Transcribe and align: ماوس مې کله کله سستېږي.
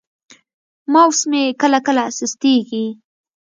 ماوس 0.93 1.19
مې 1.29 1.43
کله 1.61 1.79
کله 1.87 2.03
سستېږي. 2.17 2.85